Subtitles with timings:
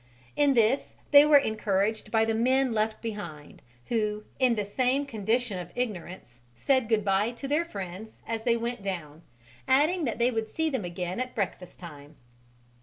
[0.35, 5.59] In this they were encouraged by the men left behind, who, in the same condition
[5.59, 9.21] of ignorance, said good bye to their friends as they went down,
[9.67, 12.15] adding that they would see them again at breakfast time.